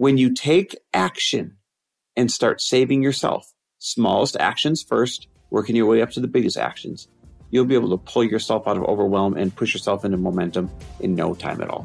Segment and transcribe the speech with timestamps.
[0.00, 1.58] When you take action
[2.16, 7.06] and start saving yourself, smallest actions first, working your way up to the biggest actions,
[7.50, 11.14] you'll be able to pull yourself out of overwhelm and push yourself into momentum in
[11.14, 11.84] no time at all.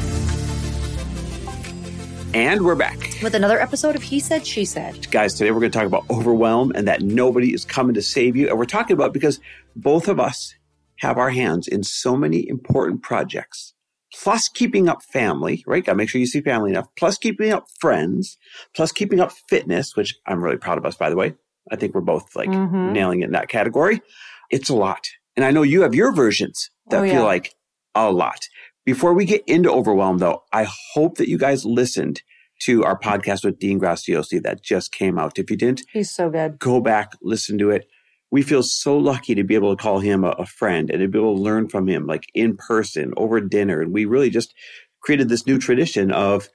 [2.33, 5.11] And we're back with another episode of He Said, She Said.
[5.11, 8.37] Guys, today we're going to talk about overwhelm and that nobody is coming to save
[8.37, 8.47] you.
[8.47, 9.41] And we're talking about because
[9.75, 10.55] both of us
[10.99, 13.73] have our hands in so many important projects
[14.13, 15.83] plus keeping up family, right?
[15.83, 18.37] Got to make sure you see family enough, plus keeping up friends,
[18.75, 21.35] plus keeping up fitness, which I'm really proud of us, by the way.
[21.69, 22.93] I think we're both like mm-hmm.
[22.93, 24.01] nailing it in that category.
[24.49, 25.05] It's a lot.
[25.35, 27.13] And I know you have your versions that oh, yeah.
[27.13, 27.55] feel like
[27.93, 28.47] a lot.
[28.85, 32.21] Before we get into overwhelm, though, I hope that you guys listened
[32.61, 35.39] to our podcast with Dean Graziosi that just came out.
[35.39, 36.59] If you didn't, he's so good.
[36.59, 37.87] Go back, listen to it
[38.31, 41.07] we feel so lucky to be able to call him a, a, friend and to
[41.07, 43.81] be able to learn from him like in person over dinner.
[43.81, 44.53] And we really just
[45.01, 46.47] created this new tradition of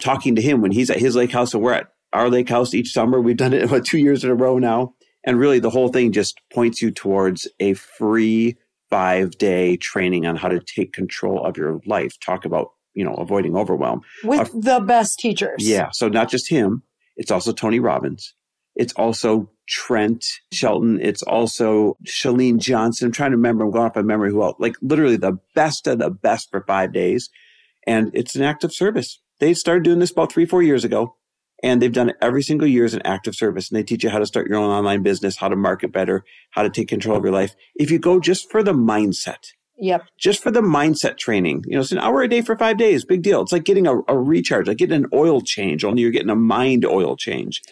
[0.00, 2.74] talking to him when he's at his lake house and we're at our lake house
[2.74, 3.20] each summer.
[3.20, 4.94] We've done it about two years in a row now.
[5.24, 8.56] And really the whole thing just points you towards a free
[8.92, 12.12] five day training on how to take control of your life.
[12.20, 15.66] Talk about, you know, avoiding overwhelm with uh, the best teachers.
[15.66, 15.88] Yeah.
[15.92, 16.82] So not just him.
[17.16, 18.34] It's also Tony Robbins.
[18.76, 21.00] It's also Trent Shelton.
[21.00, 23.06] It's also Chalene Johnson.
[23.06, 23.64] I'm trying to remember.
[23.64, 24.56] I'm going off my memory who else.
[24.58, 27.30] Like literally the best of the best for five days.
[27.86, 29.20] And it's an act of service.
[29.40, 31.16] They started doing this about three, four years ago.
[31.62, 33.70] And they've done it every single year as an act of service.
[33.70, 36.24] And they teach you how to start your own online business, how to market better,
[36.50, 37.54] how to take control of your life.
[37.76, 40.04] If you go just for the mindset, Yep.
[40.16, 41.64] Just for the mindset training.
[41.66, 43.04] You know, it's an hour a day for five days.
[43.04, 43.40] Big deal.
[43.40, 46.36] It's like getting a, a recharge, like getting an oil change, only you're getting a
[46.36, 47.62] mind oil change.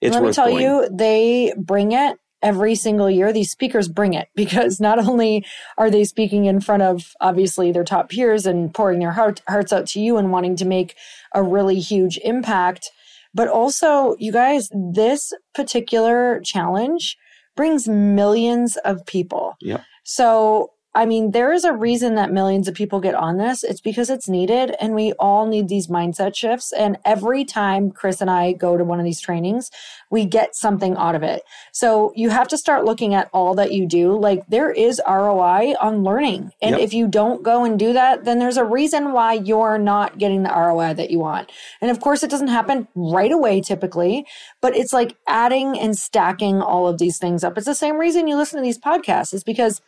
[0.00, 0.62] It's Let me tell going.
[0.62, 3.32] you, they bring it every single year.
[3.32, 5.44] These speakers bring it because not only
[5.76, 9.72] are they speaking in front of obviously their top peers and pouring their heart, hearts
[9.72, 10.94] out to you and wanting to make
[11.34, 12.90] a really huge impact,
[13.34, 17.16] but also, you guys, this particular challenge
[17.56, 19.54] brings millions of people.
[19.60, 19.82] Yeah.
[20.04, 23.62] So I mean, there is a reason that millions of people get on this.
[23.62, 26.72] It's because it's needed and we all need these mindset shifts.
[26.72, 29.70] And every time Chris and I go to one of these trainings,
[30.10, 31.42] we get something out of it.
[31.72, 34.18] So you have to start looking at all that you do.
[34.18, 36.52] Like there is ROI on learning.
[36.62, 36.80] And yep.
[36.80, 40.42] if you don't go and do that, then there's a reason why you're not getting
[40.42, 41.52] the ROI that you want.
[41.82, 44.26] And of course, it doesn't happen right away typically,
[44.62, 47.58] but it's like adding and stacking all of these things up.
[47.58, 49.82] It's the same reason you listen to these podcasts is because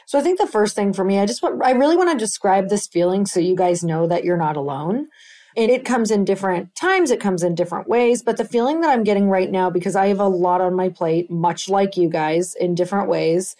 [0.06, 2.18] So I think the first thing for me, I just want, I really want to
[2.18, 5.08] describe this feeling so you guys know that you're not alone.
[5.56, 8.22] And it comes in different times, it comes in different ways.
[8.22, 10.88] But the feeling that I'm getting right now, because I have a lot on my
[10.88, 13.54] plate, much like you guys in different ways.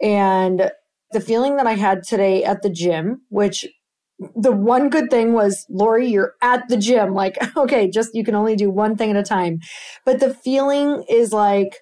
[0.00, 0.70] And
[1.12, 3.66] the feeling that I had today at the gym, which
[4.36, 7.14] the one good thing was, Lori, you're at the gym.
[7.14, 9.60] Like, okay, just you can only do one thing at a time.
[10.04, 11.78] But the feeling is like,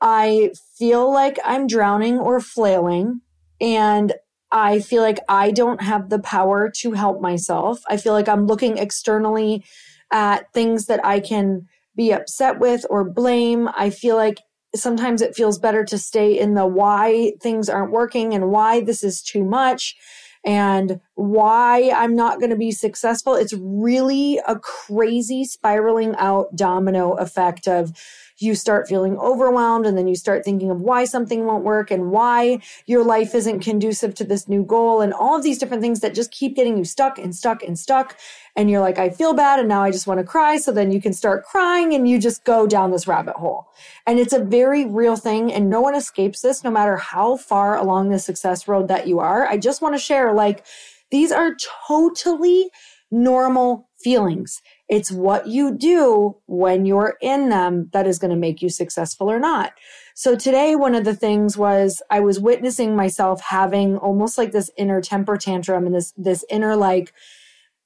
[0.00, 3.20] I feel like I'm drowning or flailing.
[3.60, 4.12] And
[4.52, 7.80] I feel like I don't have the power to help myself.
[7.88, 9.64] I feel like I'm looking externally
[10.12, 11.66] at things that I can
[11.96, 13.68] be upset with or blame.
[13.76, 14.40] I feel like
[14.74, 19.02] sometimes it feels better to stay in the why things aren't working and why this
[19.02, 19.96] is too much
[20.46, 23.34] and why I'm not going to be successful.
[23.34, 27.92] It's really a crazy spiraling out domino effect of
[28.38, 32.10] you start feeling overwhelmed and then you start thinking of why something won't work and
[32.10, 36.00] why your life isn't conducive to this new goal and all of these different things
[36.00, 38.18] that just keep getting you stuck and stuck and stuck.
[38.54, 40.56] And you're like, I feel bad and now I just want to cry.
[40.56, 43.68] So then you can start crying and you just go down this rabbit hole.
[44.06, 47.76] And it's a very real thing and no one escapes this no matter how far
[47.76, 49.46] along the success road that you are.
[49.46, 50.64] I just want to share like,
[51.10, 51.56] these are
[51.86, 52.70] totally
[53.10, 54.60] normal feelings.
[54.88, 59.30] It's what you do when you're in them that is going to make you successful
[59.30, 59.72] or not.
[60.14, 64.70] So today, one of the things was I was witnessing myself having almost like this
[64.76, 67.12] inner temper tantrum and this, this inner like,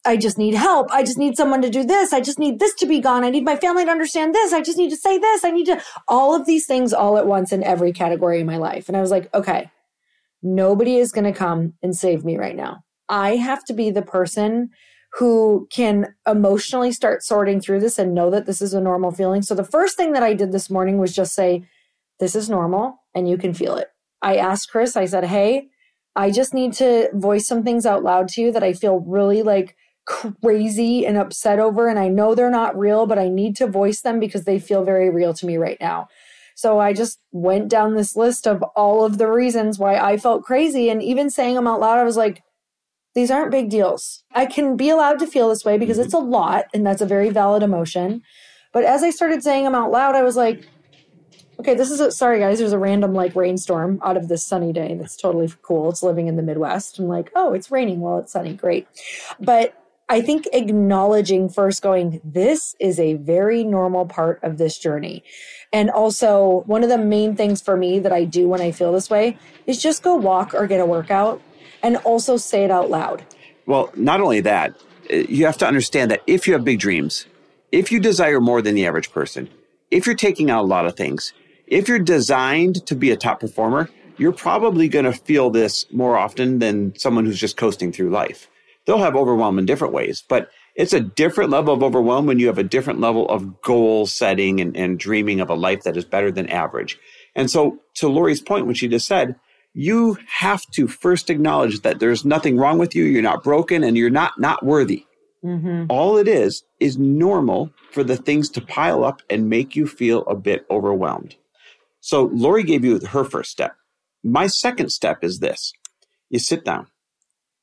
[0.05, 0.91] I just need help.
[0.91, 2.12] I just need someone to do this.
[2.12, 3.25] I just need this to be gone.
[3.25, 4.53] I need my family to understand this.
[4.53, 5.44] I just need to say this.
[5.44, 8.56] I need to, all of these things all at once in every category of my
[8.56, 8.88] life.
[8.88, 9.70] And I was like, okay,
[10.43, 12.85] nobody is going to come and save me right now.
[13.08, 14.70] I have to be the person
[15.14, 19.42] who can emotionally start sorting through this and know that this is a normal feeling.
[19.42, 21.64] So the first thing that I did this morning was just say,
[22.20, 23.88] this is normal and you can feel it.
[24.22, 25.68] I asked Chris, I said, hey,
[26.14, 29.42] I just need to voice some things out loud to you that I feel really
[29.42, 29.76] like
[30.06, 31.88] crazy and upset over.
[31.88, 34.84] And I know they're not real, but I need to voice them because they feel
[34.84, 36.08] very real to me right now.
[36.54, 40.42] So I just went down this list of all of the reasons why I felt
[40.44, 40.90] crazy.
[40.90, 42.42] And even saying them out loud, I was like,
[43.14, 44.24] these aren't big deals.
[44.32, 46.06] I can be allowed to feel this way because mm-hmm.
[46.06, 48.22] it's a lot and that's a very valid emotion.
[48.72, 50.68] But as I started saying them out loud, I was like,
[51.58, 54.72] okay, this is a, sorry guys, there's a random like rainstorm out of this sunny
[54.72, 55.90] day that's totally cool.
[55.90, 56.98] It's living in the Midwest.
[56.98, 58.00] I'm like, oh, it's raining.
[58.00, 58.54] Well, it's sunny.
[58.54, 58.86] Great.
[59.38, 59.74] But
[60.08, 65.22] I think acknowledging first going, this is a very normal part of this journey.
[65.72, 68.92] And also, one of the main things for me that I do when I feel
[68.92, 71.40] this way is just go walk or get a workout
[71.82, 73.25] and also say it out loud.
[73.67, 74.75] Well, not only that,
[75.12, 77.27] uh, you have to understand that if you have big dreams,
[77.73, 79.49] if you desire more than the average person,
[79.91, 81.32] if you're taking out a lot of things,
[81.67, 83.88] if you're designed to be a top performer,
[84.19, 88.49] you're probably going to feel this more often than someone who's just coasting through life.
[88.85, 92.47] They'll have overwhelm in different ways, but it's a different level of overwhelm when you
[92.49, 96.05] have a different level of goal setting and, and dreaming of a life that is
[96.05, 96.99] better than average.
[97.35, 99.37] And so, to Lori's point, when she just said,
[99.72, 103.05] you have to first acknowledge that there's nothing wrong with you.
[103.05, 105.06] You're not broken and you're not not worthy.
[105.44, 105.87] Mm-hmm.
[105.88, 110.22] All it is is normal for the things to pile up and make you feel
[110.26, 111.37] a bit overwhelmed.
[112.00, 113.77] So Lori gave you her first step.
[114.22, 115.72] My second step is this.
[116.29, 116.89] You sit down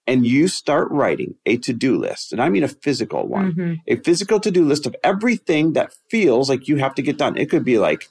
[0.07, 2.31] and you start writing a to-do list.
[2.31, 3.73] And I mean a physical one, mm-hmm.
[3.87, 7.37] a physical to-do list of everything that feels like you have to get done.
[7.37, 8.07] It could be like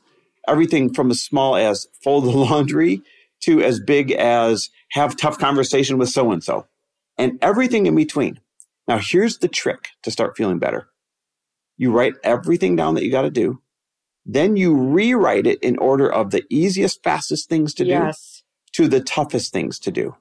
[0.47, 3.03] everything from as small as fold the laundry
[3.43, 6.66] to as big as have tough conversation with so and so
[7.19, 8.40] and everything in between.
[8.88, 10.88] Now, here's the trick to start feeling better.
[11.76, 13.61] You write everything down that you got to do.
[14.25, 18.43] Then you rewrite it in order of the easiest, fastest things to yes.
[18.73, 20.16] do to the toughest things to do.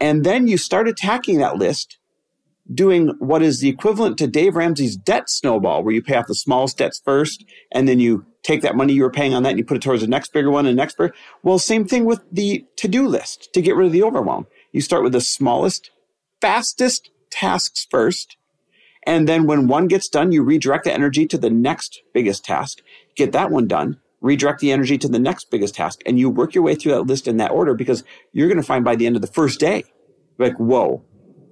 [0.00, 1.98] And then you start attacking that list
[2.72, 6.34] doing what is the equivalent to Dave Ramsey's debt snowball, where you pay off the
[6.34, 9.58] smallest debts first, and then you take that money you were paying on that and
[9.58, 11.12] you put it towards the next bigger one and next bigger.
[11.42, 14.46] Well, same thing with the to-do list to get rid of the overwhelm.
[14.72, 15.90] You start with the smallest,
[16.40, 18.36] fastest tasks first.
[19.04, 22.78] And then when one gets done, you redirect the energy to the next biggest task,
[23.16, 26.54] get that one done, redirect the energy to the next biggest task, and you work
[26.54, 29.06] your way through that list in that order because you're going to find by the
[29.06, 29.84] end of the first day,
[30.38, 31.04] like, whoa,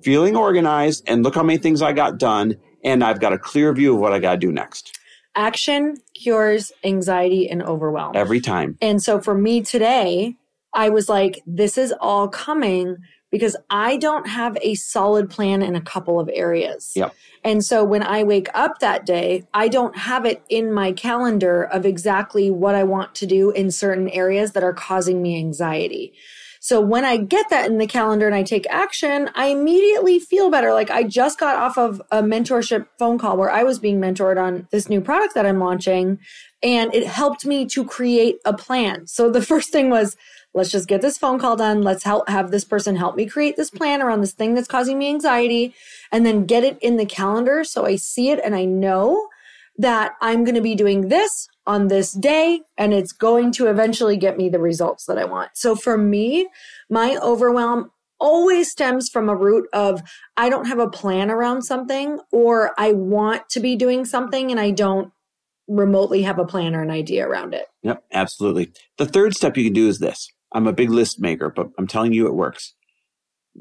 [0.02, 2.56] feeling organized and look how many things I got done.
[2.84, 4.98] And I've got a clear view of what I got to do next.
[5.36, 8.12] Action cures anxiety and overwhelm.
[8.14, 8.78] Every time.
[8.80, 10.36] And so for me today,
[10.72, 12.96] I was like, this is all coming
[13.30, 16.92] because I don't have a solid plan in a couple of areas.
[16.94, 17.14] Yep.
[17.42, 21.64] And so when I wake up that day, I don't have it in my calendar
[21.64, 26.14] of exactly what I want to do in certain areas that are causing me anxiety.
[26.64, 30.48] So when I get that in the calendar and I take action, I immediately feel
[30.48, 30.72] better.
[30.72, 34.42] Like I just got off of a mentorship phone call where I was being mentored
[34.42, 36.20] on this new product that I'm launching
[36.62, 39.06] and it helped me to create a plan.
[39.06, 40.16] So the first thing was,
[40.54, 41.82] let's just get this phone call done.
[41.82, 44.98] Let's help have this person help me create this plan around this thing that's causing
[44.98, 45.74] me anxiety
[46.10, 49.28] and then get it in the calendar so I see it and I know
[49.76, 54.16] that I'm going to be doing this on this day and it's going to eventually
[54.16, 55.50] get me the results that I want.
[55.54, 56.48] So for me,
[56.90, 57.90] my overwhelm
[58.20, 60.02] always stems from a root of
[60.36, 64.60] I don't have a plan around something or I want to be doing something and
[64.60, 65.12] I don't
[65.66, 67.66] remotely have a plan or an idea around it.
[67.82, 68.72] Yep, absolutely.
[68.98, 70.30] The third step you can do is this.
[70.52, 72.74] I'm a big list maker, but I'm telling you it works.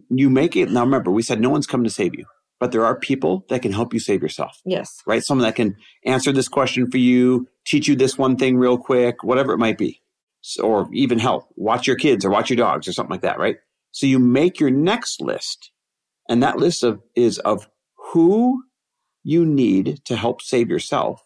[0.10, 0.69] You make it.
[0.69, 2.25] Now remember, we said no one's coming to save you,
[2.63, 5.01] but there are people that can help you save yourself, Yes.
[5.05, 5.22] right?
[5.22, 9.22] Someone that can answer this question for you, teach you this one thing real quick,
[9.22, 10.00] whatever it might be.
[10.39, 13.38] So, or even help watch your kids or watch your dogs or something like that,
[13.38, 13.58] right?
[13.91, 15.72] So you make your next list
[16.29, 17.67] and that list of is of
[18.13, 18.63] who
[19.25, 21.22] you need to help save yourself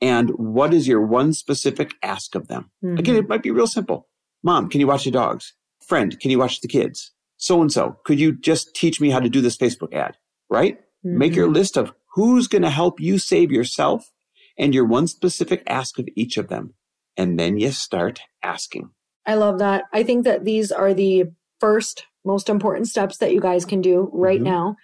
[0.00, 2.72] and what is your one specific ask of them.
[2.84, 2.98] Mhm.
[2.98, 4.08] Again, it might be real simple.
[4.42, 5.52] Mom, can you watch the dogs?
[5.86, 7.12] Friend, can you watch the kids?
[7.36, 10.16] So and so, could you just teach me how to do this Facebook ad?
[10.48, 10.78] Right?
[11.02, 11.54] Make your Mhm.
[11.54, 14.10] list of who's going to help you save yourself
[14.58, 16.74] and your one specific ask of each of them.
[17.16, 18.90] And then you start asking.
[19.24, 19.84] I love that.
[19.92, 21.24] I think that these are the
[21.60, 24.44] first most important steps that you guys can do right Mhm.
[24.44, 24.76] now.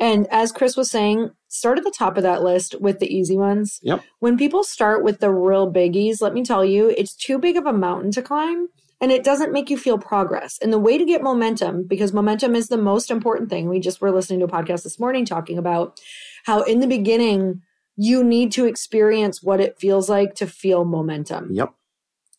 [0.00, 3.36] And as Chris was saying, start at the top of that list with the easy
[3.36, 3.78] ones.
[3.82, 4.02] Yep.
[4.18, 7.66] When people start with the real biggies, let me tell you, it's too big of
[7.66, 8.68] a mountain to climb
[9.00, 10.58] and it doesn't make you feel progress.
[10.60, 13.68] And the way to get momentum, because momentum is the most important thing.
[13.68, 16.00] We just were listening to a podcast this morning talking about
[16.44, 17.62] how in the beginning,
[17.96, 21.50] you need to experience what it feels like to feel momentum.
[21.52, 21.74] Yep.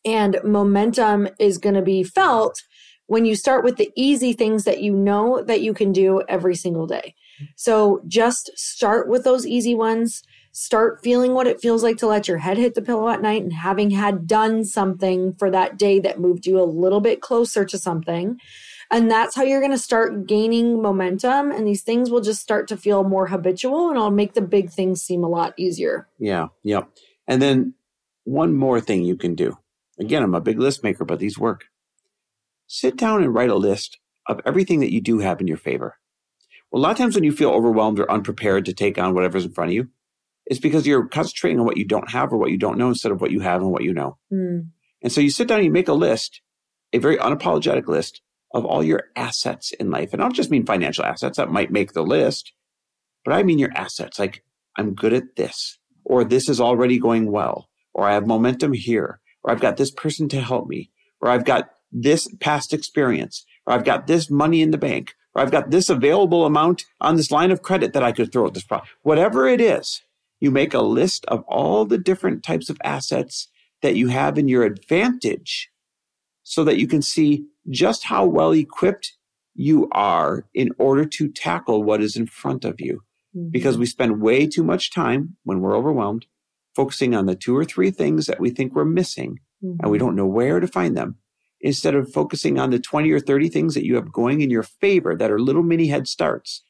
[0.05, 2.63] And momentum is going to be felt
[3.07, 6.55] when you start with the easy things that you know that you can do every
[6.55, 7.15] single day.
[7.55, 10.23] So just start with those easy ones.
[10.51, 13.43] Start feeling what it feels like to let your head hit the pillow at night
[13.43, 17.65] and having had done something for that day that moved you a little bit closer
[17.65, 18.39] to something.
[18.91, 21.51] And that's how you're going to start gaining momentum.
[21.51, 24.71] And these things will just start to feel more habitual and it'll make the big
[24.71, 26.07] things seem a lot easier.
[26.17, 26.47] Yeah.
[26.63, 26.89] Yep.
[27.27, 27.75] And then
[28.23, 29.57] one more thing you can do.
[29.99, 31.65] Again, I'm a big list maker, but these work.
[32.65, 35.97] Sit down and write a list of everything that you do have in your favor.
[36.71, 39.45] Well, a lot of times when you feel overwhelmed or unprepared to take on whatever's
[39.45, 39.89] in front of you,
[40.49, 43.11] it's because you're concentrating on what you don't have or what you don't know instead
[43.11, 44.17] of what you have and what you know.
[44.29, 44.59] Hmm.
[45.01, 46.41] And so you sit down and you make a list,
[46.91, 48.21] a very unapologetic list
[48.53, 50.11] of all your assets in life.
[50.11, 52.51] And I don't just mean financial assets that might make the list,
[53.23, 54.17] but I mean your assets.
[54.17, 54.43] Like
[54.75, 59.21] I'm good at this, or this is already going well, or I have momentum here,
[59.43, 60.89] or I've got this person to help me,
[61.21, 65.43] or I've got this past experience, or I've got this money in the bank, or
[65.43, 68.55] I've got this available amount on this line of credit that I could throw at
[68.55, 68.89] this problem.
[69.03, 70.01] Whatever it is,
[70.39, 73.47] you make a list of all the different types of assets
[73.81, 75.69] that you have in your advantage
[76.43, 79.13] so that you can see just how well equipped
[79.53, 83.01] you are in order to tackle what is in front of you.
[83.35, 83.49] Mm-hmm.
[83.49, 86.25] Because we spend way too much time when we're overwhelmed
[86.75, 90.05] focusing on the two or three things that we think we're missing and we mm-hmm.
[90.05, 91.17] don't know where to find them
[91.61, 94.63] instead of focusing on the 20 or 30 things that you have going in your
[94.63, 96.63] favor that are little mini head starts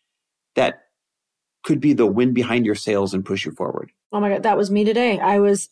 [0.56, 0.86] that
[1.64, 3.92] could be the wind behind your sails and push you forward.
[4.12, 5.20] Oh my God, that was me today.
[5.20, 5.70] I was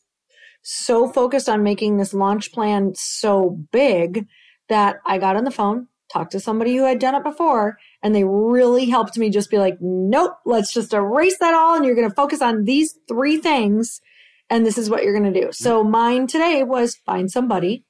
[0.61, 4.27] so focused on making this launch plan so big
[4.69, 8.13] that I got on the phone, talked to somebody who had done it before, and
[8.13, 11.75] they really helped me just be like, nope, let's just erase that all.
[11.75, 14.01] And you're going to focus on these three things.
[14.49, 15.47] And this is what you're going to do.
[15.47, 15.63] Mm-hmm.
[15.63, 17.85] So mine today was find somebody.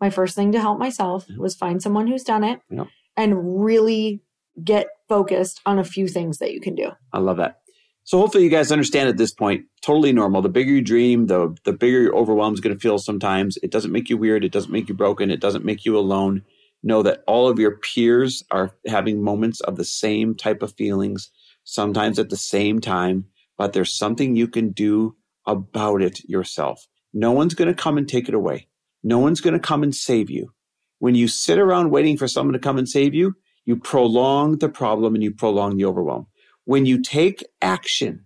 [0.00, 1.40] My first thing to help myself mm-hmm.
[1.40, 2.88] was find someone who's done it Yep.
[3.16, 4.22] and really
[4.62, 6.90] get focused on a few things that you can do.
[7.12, 7.58] I love that.
[8.04, 10.42] So hopefully you guys understand at this point, totally normal.
[10.42, 13.58] The bigger you dream, the the bigger your overwhelm is going to feel sometimes.
[13.62, 16.42] It doesn't make you weird, it doesn't make you broken, it doesn't make you alone.
[16.82, 21.30] Know that all of your peers are having moments of the same type of feelings,
[21.62, 25.14] sometimes at the same time, but there's something you can do
[25.46, 26.88] about it yourself.
[27.14, 28.66] No one's going to come and take it away.
[29.04, 30.52] No one's going to come and save you.
[30.98, 34.68] When you sit around waiting for someone to come and save you, you prolong the
[34.68, 36.26] problem and you prolong the overwhelm.
[36.64, 38.24] When you take action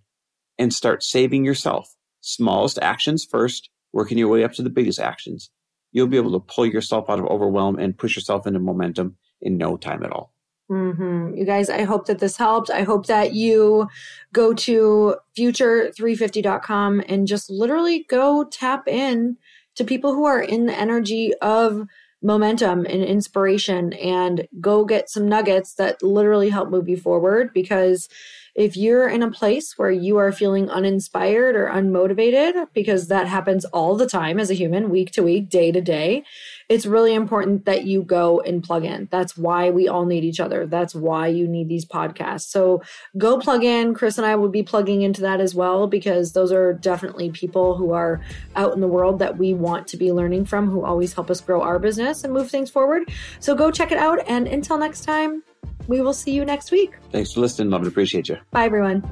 [0.59, 5.51] and start saving yourself, smallest actions first, working your way up to the biggest actions,
[5.93, 9.57] you'll be able to pull yourself out of overwhelm and push yourself into momentum in
[9.57, 10.33] no time at all.
[10.71, 11.37] Mm-hmm.
[11.37, 12.71] You guys, I hope that this helped.
[12.71, 13.89] I hope that you
[14.33, 19.37] go to future350.com and just literally go tap in
[19.77, 21.87] to people who are in the energy of
[22.27, 28.09] momentum and inspiration and go get some nuggets that literally help move you forward because
[28.57, 33.67] if you're in a place where you are feeling uninspired or unmotivated, because that happens
[33.67, 36.25] all the time as a human, week to week, day to day,
[36.71, 39.09] it's really important that you go and plug in.
[39.13, 40.67] That's why we all need each other.
[40.67, 42.49] That's why you need these podcasts.
[42.49, 42.83] So
[43.19, 43.95] go plug in.
[43.95, 47.77] Chris and I will be plugging into that as well, because those are definitely people
[47.77, 48.23] who are
[48.57, 51.43] out in the world that we want to be learning from, who always help us
[51.43, 53.13] grow our business and move things forward.
[53.39, 54.21] So go check it out.
[54.27, 55.43] And until next time,
[55.89, 56.95] we will see you next week.
[57.13, 57.71] Thanks for listening.
[57.71, 58.39] Love and appreciate you.
[58.51, 59.03] Bye, everyone.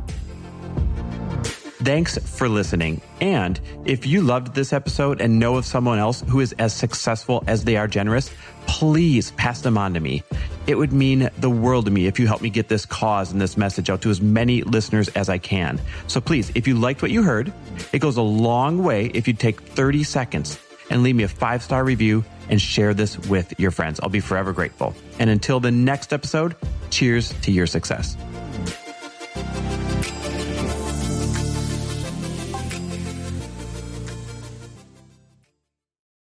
[1.85, 3.03] Thanks for listening.
[3.21, 7.45] And if you loved this episode and know of someone else who is as successful
[7.47, 8.31] as they are generous,
[8.67, 10.23] please pass them on to me.
[10.67, 13.41] It would mean the world to me if you help me get this cause and
[13.41, 15.79] this message out to as many listeners as I can.
[16.07, 17.53] So please, if you liked what you heard,
[17.93, 20.59] it goes a long way if you take 30 seconds
[20.91, 24.01] and leave me a five star review and share this with your friends.
[24.01, 24.95] I'll be forever grateful.
[25.19, 26.57] And until the next episode,
[26.91, 28.17] cheers to your success.